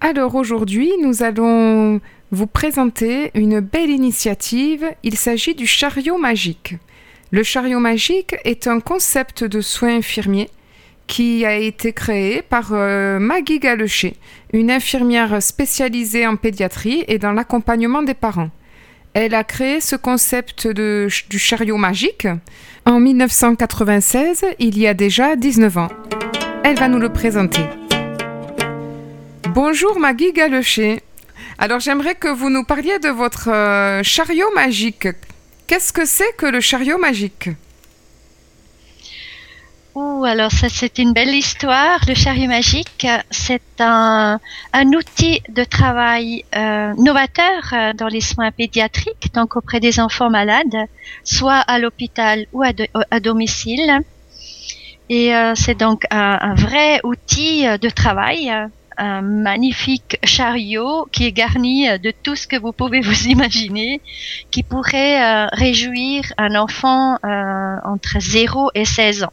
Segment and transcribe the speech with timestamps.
[0.00, 2.00] Alors aujourd'hui, nous allons
[2.30, 4.86] vous présenter une belle initiative.
[5.02, 6.76] Il s'agit du chariot magique.
[7.30, 10.48] Le chariot magique est un concept de soins infirmiers
[11.06, 14.16] qui a été créé par euh, Maggie Galecher,
[14.54, 18.50] une infirmière spécialisée en pédiatrie et dans l'accompagnement des parents.
[19.12, 22.28] Elle a créé ce concept du chariot magique
[22.86, 25.88] en 1996, il y a déjà 19 ans.
[26.64, 27.62] Elle va nous le présenter.
[29.54, 31.02] Bonjour Maggie Galecher.
[31.58, 35.08] Alors j'aimerais que vous nous parliez de votre euh, chariot magique.
[35.66, 37.50] Qu'est-ce que c'est que le chariot magique?
[39.94, 41.98] Oh, alors ça c'est une belle histoire.
[42.06, 44.38] Le chariot magique, c'est un,
[44.94, 50.86] outil de travail euh, novateur euh, dans les soins pédiatriques, donc auprès des enfants malades,
[51.24, 54.00] soit à l'hôpital ou à, domicile.
[55.08, 58.52] Et euh, c'est donc un, vrai outil de travail
[59.00, 64.00] un magnifique chariot qui est garni euh, de tout ce que vous pouvez vous imaginer,
[64.50, 69.32] qui pourrait euh, réjouir un enfant euh, entre 0 et 16 ans.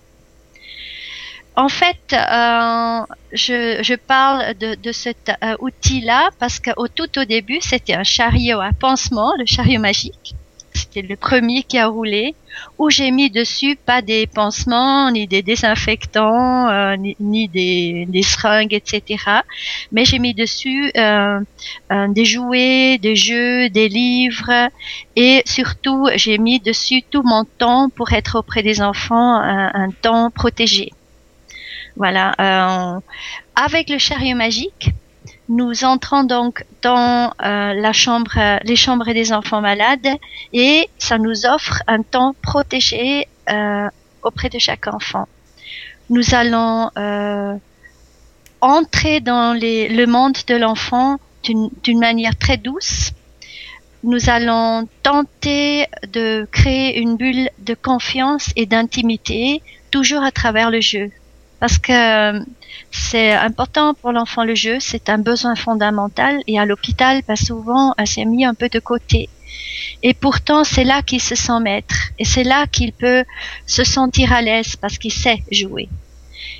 [1.58, 7.95] En fait, je, je, parle de, de cet outil-là parce qu'au tout au début, c'était
[7.95, 10.35] un chariot à pansement, le chariot magique
[10.78, 12.35] c'était le premier qui a roulé,
[12.78, 18.73] où j'ai mis dessus pas des pansements, ni des désinfectants, euh, ni, des, des, seringues,
[18.73, 19.23] etc.
[19.91, 21.39] Mais j'ai mis dessus euh,
[21.91, 24.69] euh, des jouets, des jeux, des livres,
[25.16, 30.31] et surtout j'ai mis dessus tout mon temps pour être auprès des enfants, un temps
[30.31, 30.91] protégé.
[31.98, 33.02] Voilà.
[33.56, 34.92] avec le chariot magique,
[35.50, 40.08] nous entrons donc dans euh, la chambre, les chambres des enfants malades
[40.53, 43.90] et ça nous offre un temps protégé euh,
[44.24, 45.28] auprès de chaque enfant.
[46.09, 47.56] Nous allons euh,
[48.62, 53.12] entrer dans les, le monde de l'enfant d'une manière très douce.
[54.03, 60.81] Nous allons tenter de créer une bulle de confiance et d'intimité, toujours à travers le
[60.81, 61.09] jeu.
[61.59, 62.45] Parce que
[62.91, 67.94] c'est important pour l'enfant le jeu, c'est un besoin fondamental et à l'hôpital, pas souvent,
[68.06, 69.29] c'est mis un peu de côté.
[70.03, 73.23] Et pourtant, c'est là qu'il se sent maître et c'est là qu'il peut
[73.66, 75.90] se sentir à l'aise parce qu'il sait jouer.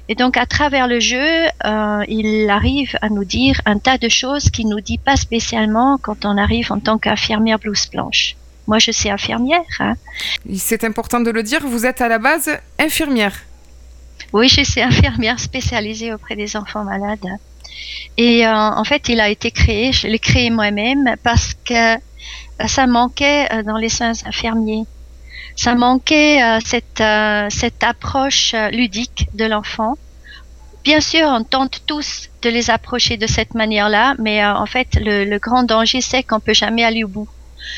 [0.09, 4.09] Et donc, à travers le jeu, euh, il arrive à nous dire un tas de
[4.09, 8.36] choses qu'il nous dit pas spécialement quand on arrive en tant qu'infirmière blouse blanche.
[8.68, 9.62] Moi, je suis infirmière.
[9.80, 9.96] Hein.
[10.56, 12.50] C'est important de le dire, vous êtes à la base
[12.80, 13.34] infirmière.
[14.34, 17.28] Oui, je suis infirmière spécialisée auprès des enfants malades.
[18.18, 21.98] Et euh, en fait, il a été créé, je l'ai créé moi-même parce que euh,
[22.68, 24.86] ça manquait euh, dans les soins infirmiers.
[25.56, 27.04] Ça manquait cette,
[27.50, 29.96] cette approche ludique de l'enfant.
[30.84, 35.26] Bien sûr, on tente tous de les approcher de cette manière-là, mais en fait, le,
[35.26, 37.28] le grand danger, c'est qu'on peut jamais aller au bout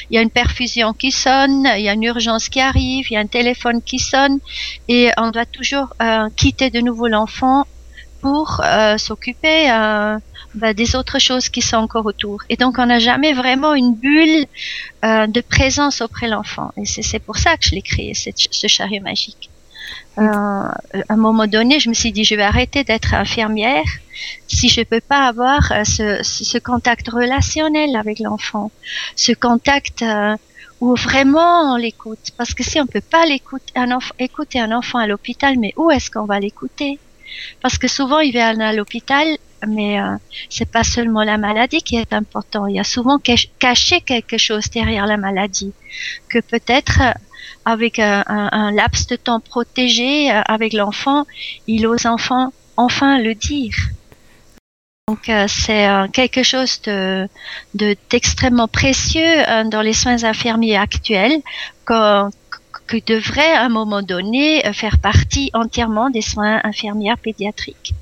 [0.09, 3.13] il y a une perfusion qui sonne, il y a une urgence qui arrive, il
[3.13, 4.39] y a un téléphone qui sonne
[4.87, 7.65] et on doit toujours euh, quitter de nouveau l'enfant
[8.21, 10.17] pour euh, s'occuper euh,
[10.55, 12.41] bah, des autres choses qui sont encore autour.
[12.49, 14.45] Et donc on n'a jamais vraiment une bulle
[15.03, 16.71] de présence auprès de l'enfant.
[16.77, 19.49] Et c'est pour ça que je l'ai créé, ce chariot magique.
[20.17, 20.73] Euh, à
[21.09, 23.85] un moment donné, je me suis dit, je vais arrêter d'être infirmière
[24.47, 28.71] si je peux pas avoir euh, ce, contact relationnel avec l'enfant,
[29.15, 30.35] ce contact euh,
[30.81, 32.31] où vraiment on l'écoute.
[32.37, 33.73] Parce que si on peut pas l'écouter,
[34.19, 36.99] écouter un enfant à l'hôpital, mais où est-ce qu'on va l'écouter?
[37.61, 39.27] Parce que souvent il vient à l'hôpital,
[39.67, 40.15] mais euh,
[40.49, 42.67] c'est pas seulement la maladie qui est important.
[42.67, 43.19] Il y a souvent
[43.59, 45.73] caché quelque chose derrière la maladie
[46.29, 47.01] que peut-être
[47.65, 51.25] avec un, laps de temps protégé euh, avec l'enfant,
[51.67, 53.75] il ose enfin, enfin le dire.
[55.07, 57.27] Donc euh, c'est euh, quelque chose de
[58.09, 61.41] d'extrêmement précieux dans les soins infirmiers actuels
[62.89, 67.93] qui devrait à un moment donné faire partie entièrement des soins infirmières pédiatriques.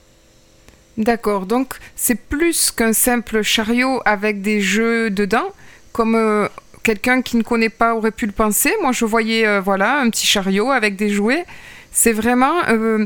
[0.98, 5.50] D'accord, donc c'est plus qu'un simple chariot avec des jeux dedans,
[5.94, 6.50] comme
[6.88, 8.74] quelqu'un qui ne connaît pas aurait pu le penser.
[8.81, 11.45] Moi, je voyais euh, voilà un petit chariot avec des jouets.
[11.92, 13.06] C'est vraiment euh,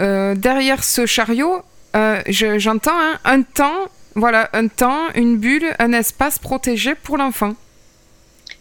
[0.00, 1.62] euh, derrière ce chariot,
[1.94, 3.82] j'entends un temps,
[4.16, 7.54] voilà, un temps, une bulle, un espace protégé pour l'enfant.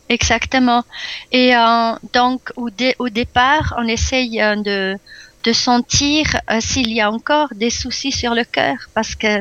[0.07, 0.83] Exactement.
[1.31, 1.53] Et
[2.13, 4.37] donc, au, départ, on essaye
[4.69, 4.97] de,
[5.53, 6.25] sentir
[6.59, 9.39] s'il y a encore des soucis sur le cœur, parce que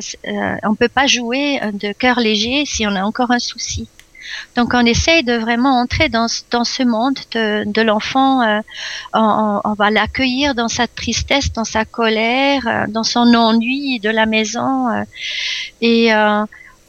[0.67, 3.89] on peut pas jouer de cœur léger si on a encore un souci.
[4.57, 8.43] Donc on essaye de vraiment entrer dans, dans ce monde de, l'enfant.
[8.43, 8.61] Euh,
[9.15, 14.27] on, va l'accueillir dans sa tristesse, dans sa colère, euh, dans son ennui de la
[14.27, 14.89] maison.
[14.89, 15.05] Euh,
[15.81, 16.11] et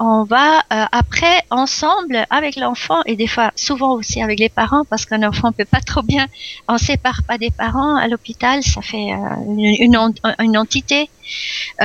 [0.01, 5.06] on va après ensemble avec l'enfant et des fois souvent aussi avec les parents parce
[5.06, 6.25] qu'un enfant peut pas trop bien
[6.69, 9.09] on sépare pas des parents à l'hôpital ça fait
[9.45, 9.97] une,
[10.39, 11.09] une, entité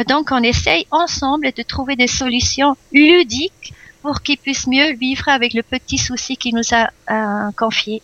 [0.07, 3.75] donc on essaye ensemble de trouver des solutions ludiques
[4.05, 8.03] pour qu'il puisse mieux vivre avec le petit souci qu'il nous a confié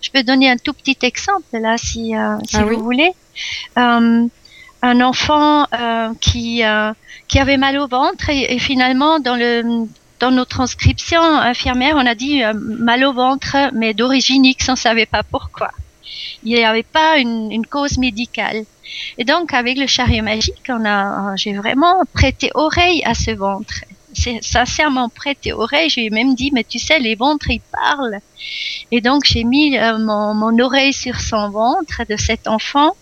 [0.00, 2.14] je peux donner un tout petit exemple là si,
[2.48, 3.12] si ah vous voulez
[3.76, 5.66] un enfant
[6.20, 6.62] qui
[7.28, 9.86] qui avait mal au ventre et, finalement dans le
[10.22, 14.72] dans nos transcriptions infirmières, on a dit euh, mal au ventre, mais d'origine X, on
[14.72, 15.72] ne savait pas pourquoi.
[16.44, 18.62] Il n'y avait pas une, une, cause médicale.
[19.18, 23.84] Et donc, avec le chariot magique, on a, j'ai vraiment prêté oreille à ce ventre.
[24.14, 25.88] Sincèrement prêté oreille.
[25.90, 28.18] J'ai même dit, mais tu sais, les ventres, ils parlent.
[28.90, 32.92] Et donc, j'ai mis euh, mon, mon oreille sur son ventre de cet enfant.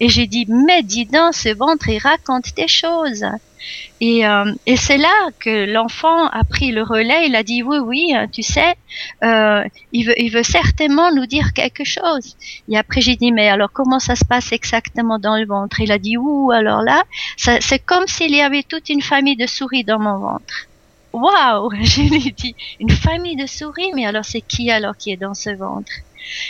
[0.00, 3.24] Et j'ai dit, mais dis donc, ce ventre, il raconte des choses.
[4.00, 7.26] Et, euh, et c'est là que l'enfant a pris le relais.
[7.26, 8.74] Il a dit oui, oui, euh, tu sais,
[9.22, 9.62] euh,
[9.92, 12.36] il, veut, il veut certainement nous dire quelque chose.
[12.68, 15.80] Et après j'ai dit mais alors comment ça se passe exactement dans le ventre?
[15.80, 17.04] Il a dit ouh alors là,
[17.36, 20.66] c'est comme s'il y avait toute une famille de souris dans mon ventre.
[21.12, 25.12] Waouh Je lui ai dit une famille de souris, mais alors c'est qui alors qui
[25.12, 25.92] est dans ce ventre?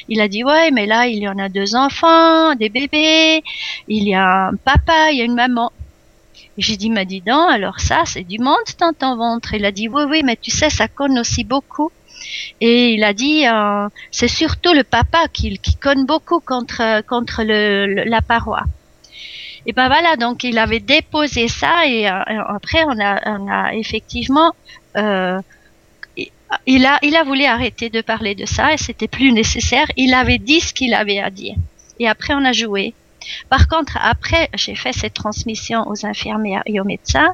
[0.09, 3.43] Il a dit ouais mais là il y en a deux enfants, des bébés,
[3.87, 5.71] il y a un papa, il y a une maman.
[6.57, 9.55] J'ai dit, mais dis donc, alors ça, c'est du monde dans ton ventre.
[9.55, 11.91] Il a dit, oui, oui, mais tu sais, ça conne aussi beaucoup.
[12.61, 18.23] Et il a dit, euh, c'est surtout le papa qui, conne beaucoup contre, contre la
[18.23, 18.63] paroi.
[19.67, 23.75] Et ben voilà, donc il avait déposé ça et euh, après on a, on a
[23.75, 24.53] effectivement,
[24.97, 25.41] euh,
[26.67, 29.87] il a, il a voulu arrêter de parler de ça et c'était plus nécessaire.
[29.97, 31.55] Il avait dit ce qu'il avait à dire.
[31.99, 32.93] Et après on a joué.
[33.49, 37.33] Par contre, après, j'ai fait cette transmission aux infirmières et aux médecins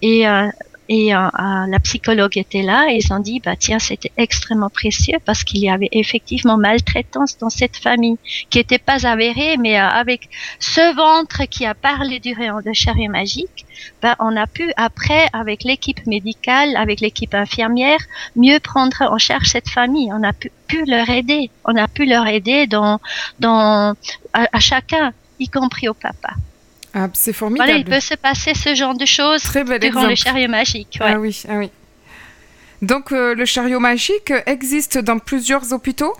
[0.00, 0.48] et euh,
[0.88, 4.68] et euh, euh, la psychologue était là et ils ont dit bah tiens c'était extrêmement
[4.68, 8.18] précieux parce qu'il y avait effectivement maltraitance dans cette famille
[8.50, 13.10] qui n'était pas avérée mais avec ce ventre qui a parlé du rayon de chariot
[13.10, 13.64] magique
[14.02, 18.00] bah, on a pu après avec l'équipe médicale avec l'équipe infirmière
[18.34, 20.12] mieux prendre en charge cette famille.
[20.12, 20.50] On a pu,
[20.86, 21.50] leur aider.
[21.64, 22.98] On a pu leur aider dans
[23.40, 23.94] dans
[24.32, 26.32] à chacun y compris au papa.
[26.94, 27.70] Ah, c'est formidable.
[27.70, 29.42] Voilà, il peut se passer ce genre de choses
[29.80, 30.98] durant le chariot magique.
[31.00, 31.70] Ah oui, ah oui.
[32.82, 36.14] Donc euh, le chariot magique existe dans plusieurs hôpitaux?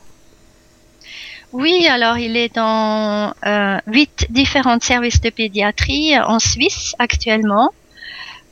[1.52, 7.70] Oui, alors il est dans euh, huit différents services de pédiatrie en Suisse actuellement,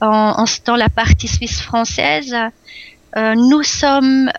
[0.02, 2.36] en, dans la partie suisse française.
[3.16, 4.30] Euh, nous sommes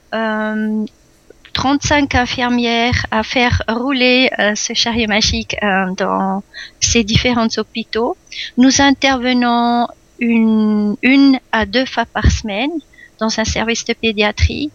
[1.53, 6.44] 35 infirmières à faire rouler euh, ce chariot magique euh, dans
[6.80, 8.15] ces différents hôpitaux.
[8.57, 9.88] Nous intervenons
[10.19, 12.71] une, à deux fois par semaine
[13.19, 14.71] dans un service de pédiatrie,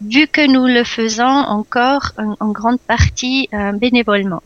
[0.00, 4.42] vu que nous le faisons encore en, grande partie euh, bénévolement.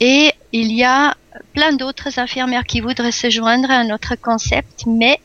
[0.00, 1.14] Et il y a
[1.52, 5.18] plein d'autres infirmières qui voudraient se joindre à notre concept, mais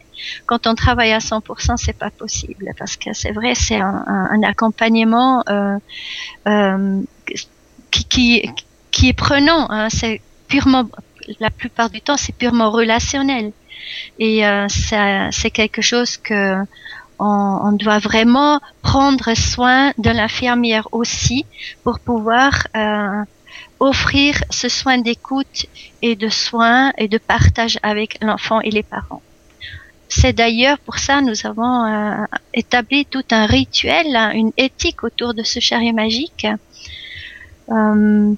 [0.46, 5.44] quand on travaille à 100%, c'est pas possible parce que c'est vrai, c'est un, accompagnement
[5.50, 5.78] euh,
[6.48, 7.02] euh,
[7.92, 8.50] qui,
[8.92, 9.70] qui, est prenant.
[9.70, 10.86] Hein, c'est purement,
[11.40, 13.52] la plupart du temps, c'est purement relationnel
[14.18, 16.56] et euh, c'est quelque chose que
[17.22, 21.46] on, doit vraiment prendre soin de l'infirmière aussi
[21.84, 22.54] pour pouvoir
[23.80, 25.66] offrir ce soin d'écoute
[26.02, 29.22] et de soin et de partage avec l'enfant et les parents.
[30.10, 32.26] C'est d'ailleurs pour ça nous avons euh,
[32.56, 36.48] établi tout un rituel, hein, une éthique autour de ce chariot magique,
[37.70, 38.34] euh,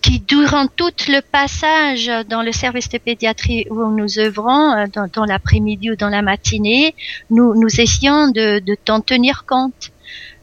[0.00, 5.26] qui durant tout le passage dans le service de pédiatrie où nous œuvrons, euh, dans,
[5.26, 6.94] l'après-midi ou dans la matinée,
[7.28, 9.92] nous, nous essayons de t'en tenir compte.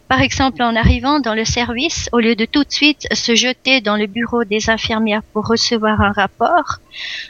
[0.08, 3.82] Par exemple, en arrivant dans le service, au lieu de tout de suite se jeter
[3.82, 6.78] dans le bureau des infirmières pour recevoir un rapport,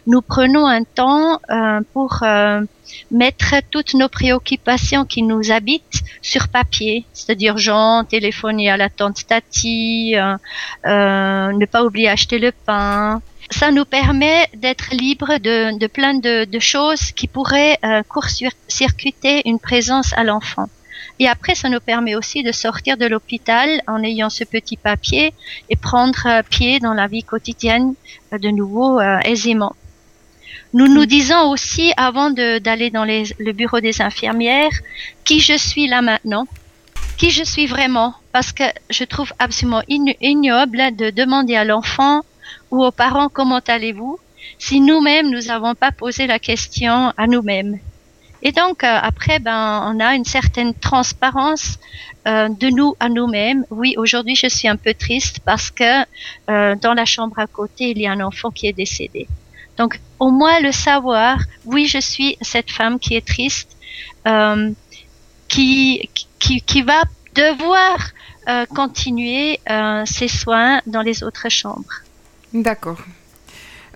[0.06, 2.62] nous prenons un temps euh, pour euh,
[3.10, 9.26] mettre toutes nos préoccupations qui nous habitent sur papier, c'est-à-dire genre téléphoner à la tante
[9.26, 10.38] Tati, euh,
[10.84, 13.24] ne pas oublier acheter le pain.
[13.50, 17.80] Ça nous permet d'être libre de, de, plein de, de, choses qui pourraient
[18.10, 20.68] court-circuiter une présence à l'enfant.
[21.20, 25.34] Et après, ça nous permet aussi de sortir de l'hôpital en ayant ce petit papier
[25.70, 27.96] et prendre pied dans la vie quotidienne
[28.32, 29.76] de nouveau aisément.
[30.74, 34.78] Nous nous disons aussi, avant d'aller dans le bureau des infirmières,
[35.24, 36.46] qui je suis là maintenant,
[37.18, 42.22] qui je suis vraiment, parce que je trouve absolument ignoble de demander à l'enfant
[42.70, 44.20] ou aux parents comment allez-vous
[44.60, 47.80] si nous-mêmes nous n'avons pas posé la question à nous-mêmes.
[48.42, 51.80] Et donc euh, après, ben, on a une certaine transparence
[52.28, 53.66] euh, de nous à nous-mêmes.
[53.70, 56.04] Oui, aujourd'hui, je suis un peu triste parce que
[56.50, 59.28] euh, dans la chambre à côté, il y a un enfant qui est décédé.
[59.78, 63.78] Donc, au moins le savoir, oui, je suis cette femme qui est triste,
[64.28, 64.72] euh,
[65.48, 67.04] qui, qui, qui va
[67.36, 67.98] devoir
[68.50, 72.02] euh, continuer euh, ses soins dans les autres chambres.
[72.54, 72.98] D'accord.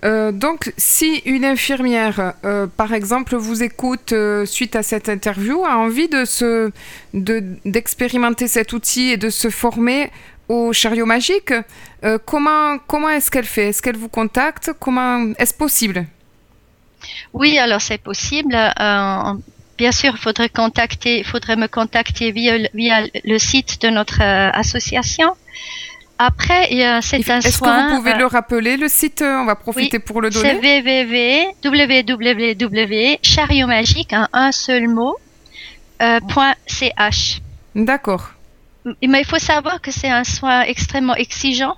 [0.04, 5.64] Euh, donc, si une infirmière, euh, par exemple, vous écoute euh, suite à cette interview,
[5.64, 6.72] a envie de
[7.64, 10.10] d'expérimenter cet outil et de se former
[10.48, 11.52] au chariot magique,
[12.26, 13.68] comment, comment est-ce qu'elle fait?
[13.68, 14.72] Est-ce qu'elle vous contacte?
[14.78, 16.04] Comment est-ce possible?
[17.32, 18.54] Oui, alors c'est possible.
[19.78, 20.50] bien sûr, faudrait
[21.24, 22.58] faudrait me contacter via
[23.24, 25.36] le site de notre association.
[26.24, 26.68] Après,
[27.02, 30.30] c'est un Est-ce que vous pouvez le rappeler, le site On va profiter pour le
[30.30, 30.60] donner.
[30.62, 35.16] C'est www.chariomagique, en un seul mot,
[36.00, 36.20] euh,
[36.68, 37.40] .ch.
[37.74, 38.34] D'accord.
[38.84, 41.74] Mais il faut savoir que c'est un soin extrêmement exigeant.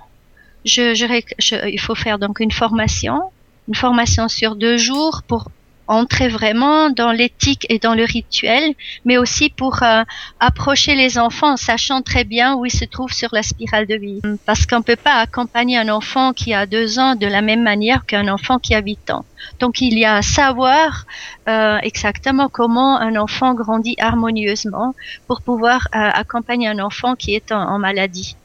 [0.63, 3.31] Je, je, il faut faire donc une formation,
[3.67, 5.49] une formation sur deux jours pour
[5.87, 8.73] entrer vraiment dans l'éthique et dans le rituel,
[9.05, 10.03] mais aussi pour euh,
[10.39, 13.95] approcher les enfants en sachant très bien où ils se trouvent sur la spirale de
[13.95, 14.21] vie.
[14.45, 17.63] Parce qu'on ne peut pas accompagner un enfant qui a deux ans de la même
[17.63, 19.25] manière qu'un enfant qui a huit ans.
[19.59, 21.05] Donc il y a à savoir
[21.47, 24.95] euh, exactement comment un enfant grandit harmonieusement
[25.27, 28.35] pour pouvoir euh, accompagner un enfant qui est en maladie.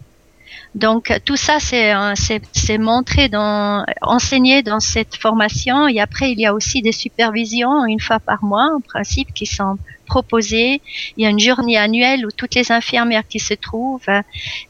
[0.75, 5.89] Donc tout ça, c'est montré dans, enseigné dans cette formation.
[5.89, 9.47] Et après, il y a aussi des supervisions une fois par mois, en principe, qui
[9.47, 9.79] sont
[10.11, 10.83] proposées.
[11.17, 14.17] Il y a une journée annuelle où toutes les infirmières qui se trouvent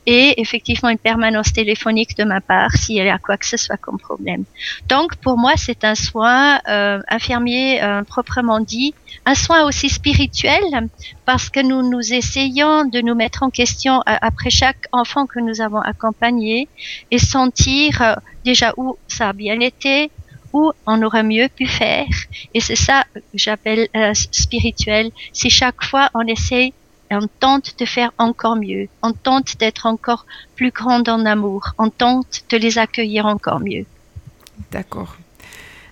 [0.06, 3.78] et effectivement une permanence téléphonique de ma part s'il y a quoi que ce soit
[3.78, 4.44] comme problème.
[4.88, 8.92] Donc pour moi, c'est un soin euh, infirmier euh, proprement dit,
[9.24, 10.62] un soin aussi spirituel
[11.24, 15.40] parce que nous nous essayons de nous mettre en question euh, après chaque enfant que
[15.40, 16.68] nous avons accompagné
[17.10, 20.10] et sentir euh, déjà où ça a bien été,
[20.52, 22.14] où on aurait mieux pu faire.
[22.54, 25.10] Et c'est ça que j'appelle euh, spirituel.
[25.32, 26.72] C'est chaque fois on essaie
[27.12, 31.90] on tente de faire encore mieux, on tente d'être encore plus grande en amour, on
[31.90, 33.84] tente de les accueillir encore mieux.
[34.70, 35.16] D'accord.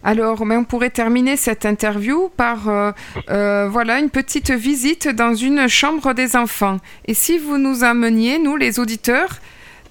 [0.04, 5.66] Alors, mais on pourrait terminer cette interview par euh, voilà une petite visite dans une
[5.66, 6.78] chambre des enfants.
[7.06, 9.40] Et si vous nous ameniez, nous les auditeurs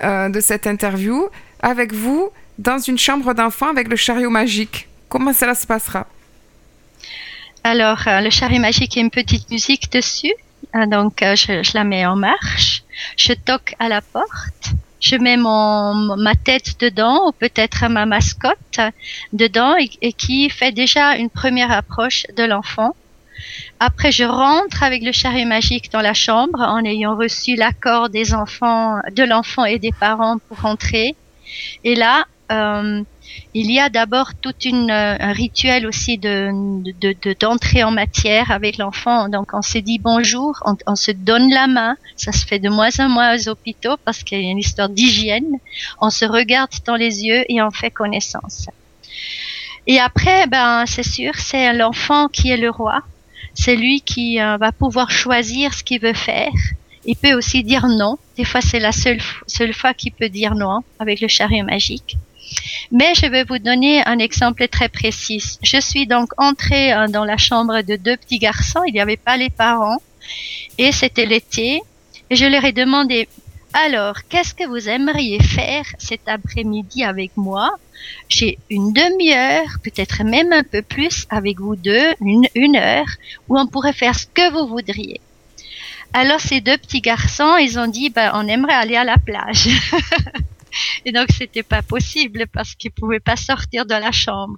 [0.03, 1.27] euh, de cette interview,
[1.61, 6.07] avec vous dans une chambre d'enfants avec le chariot magique, comment cela se passera?
[7.63, 10.33] Alors, le chariot magique, il a une petite musique dessus,
[10.73, 12.83] donc je la mets en marche.
[13.17, 18.79] Je toque à la porte je mets mon, ma tête dedans ou peut-être ma mascotte
[19.33, 22.95] dedans et, qui fait déjà une première approche de l'enfant.
[23.79, 28.33] Après, je rentre avec le chariot magique dans la chambre en ayant reçu l'accord des
[28.33, 31.15] enfants, de l'enfant et des parents pour rentrer.
[31.83, 33.03] Et là, euh,
[33.53, 36.51] il y a d'abord tout une, euh, un rituel aussi de,
[37.39, 39.29] d'entrée en matière avec l'enfant.
[39.29, 41.95] Donc on se dit bonjour, on, se donne la main.
[42.15, 44.89] Ça se fait de moins en moins aux hôpitaux parce qu'il y a une histoire
[44.89, 45.57] d'hygiène.
[46.01, 48.67] On se regarde dans les yeux et on fait connaissance.
[49.87, 53.01] Et après, ben c'est sûr, c'est l'enfant qui est le roi.
[53.59, 56.53] C'est lui qui euh, va pouvoir choisir ce qu'il veut faire.
[57.05, 58.17] Il peut aussi dire non.
[58.37, 62.17] Des fois, c'est la seule, seule fois qu'il peut dire non avec le chariot magique.
[62.91, 65.57] Mais je vais vous donner un exemple très précis.
[65.63, 68.83] Je suis donc entrée euh, dans la chambre de deux petits garçons.
[68.85, 70.01] Il n'y avait pas les parents.
[70.77, 71.81] Et c'était l'été.
[72.29, 73.27] Et je leur ai demandé,
[73.79, 77.69] alors, qu'est-ce que vous aimeriez faire cet après-midi avec moi?
[78.27, 82.15] J'ai une demi-heure, peut-être même un peu plus avec vous deux,
[82.55, 83.05] une, heure,
[83.47, 85.21] où on pourrait faire ce que vous voudriez.
[86.11, 89.67] Alors ces deux petits garçons, ils ont dit, ben, on aimerait aller à la plage.
[91.05, 94.57] Et donc, c'était pas possible parce qu'ils pouvaient pas sortir de la chambre.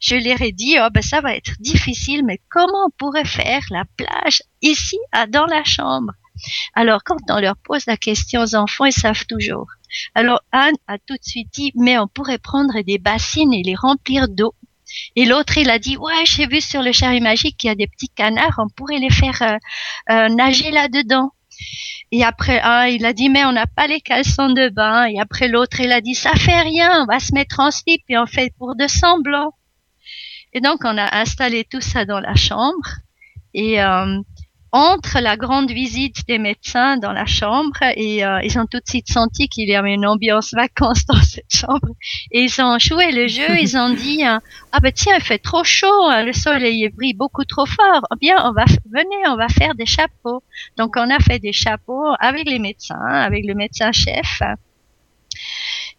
[0.00, 3.62] Je leur ai dit, oh, ben, ça va être difficile, mais comment on pourrait faire
[3.70, 4.98] la plage ici,
[5.30, 6.12] dans la chambre?
[6.74, 9.66] Alors, quand on leur pose la question aux enfants, ils savent toujours.
[10.14, 13.74] Alors, Anne a tout de suite dit, mais on pourrait prendre des bassines et les
[13.74, 14.54] remplir d'eau.
[15.16, 17.76] Et l'autre, il a dit, ouais, j'ai vu sur le chariot magique qu'il y a
[17.76, 19.56] des petits canards, on pourrait les faire euh,
[20.10, 21.32] euh, nager là-dedans.
[22.12, 25.04] Et après, un, il a dit, mais on n'a pas les caleçons de bain.
[25.06, 28.02] Et après, l'autre, il a dit, ça fait rien, on va se mettre en slip
[28.08, 29.52] et on fait pour de semblant.
[30.52, 32.88] Et donc, on a installé tout ça dans la chambre.
[33.54, 34.20] Et euh,
[34.72, 38.88] entre la grande visite des médecins dans la chambre et euh, ils ont tout de
[38.88, 41.88] suite senti qu'il y avait une ambiance vacances dans cette chambre.
[42.30, 44.38] Et ils ont joué le jeu ils ont dit euh,
[44.72, 48.02] ah ben tiens il fait trop chaud hein, le soleil brille beaucoup trop fort.
[48.12, 50.42] Eh bien on va venez on va faire des chapeaux
[50.76, 54.42] donc on a fait des chapeaux avec les médecins avec le médecin chef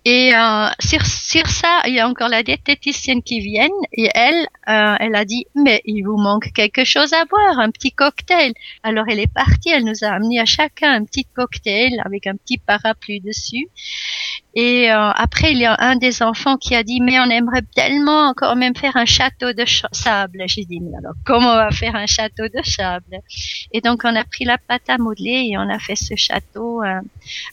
[0.03, 4.47] et euh, sur, sur ça, il y a encore la diététicienne qui vient et elle,
[4.67, 8.53] euh, elle a dit mais il vous manque quelque chose à boire, un petit cocktail.
[8.81, 12.35] Alors elle est partie, elle nous a amené à chacun un petit cocktail avec un
[12.35, 13.67] petit parapluie dessus.
[14.53, 17.63] Et euh, après, il y a un des enfants qui a dit mais on aimerait
[17.75, 20.43] tellement encore même faire un château de sable.
[20.47, 23.19] J'ai dit mais alors comment on va faire un château de sable?
[23.71, 26.83] Et donc on a pris la pâte à modeler et on a fait ce château
[26.83, 26.99] euh,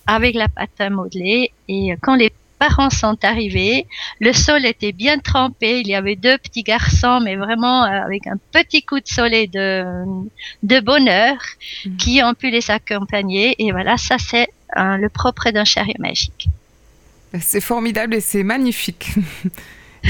[0.06, 1.52] avec la pâte à modeler.
[1.68, 3.86] Et quand les parents sont arrivés.
[4.20, 5.80] Le sol était bien trempé.
[5.80, 9.48] Il y avait deux petits garçons, mais vraiment euh, avec un petit coup de soleil
[9.48, 9.84] de,
[10.62, 11.36] de bonheur
[11.84, 11.96] mm.
[11.96, 13.54] qui ont pu les accompagner.
[13.64, 16.48] Et voilà, ça c'est euh, le propre d'un chariot magique.
[17.40, 19.10] C'est formidable et c'est magnifique.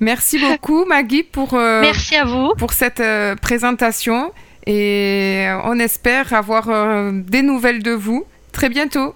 [0.00, 2.52] Merci beaucoup Maggie pour, euh, Merci à vous.
[2.58, 3.02] pour cette
[3.40, 4.30] présentation
[4.66, 6.68] et on espère avoir
[7.12, 9.14] des nouvelles de vous très bientôt.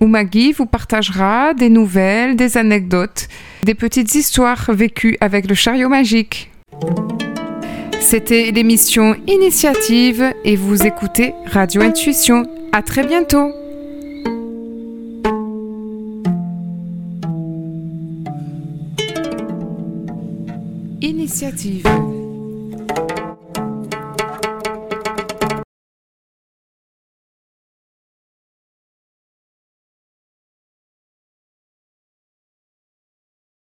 [0.00, 3.26] où Maggie vous partagera des nouvelles, des anecdotes,
[3.64, 6.50] des petites histoires vécues avec le chariot magique.
[8.00, 12.44] C'était l'émission Initiative et vous écoutez Radio Intuition.
[12.72, 13.50] À très bientôt.
[21.00, 21.86] Initiative.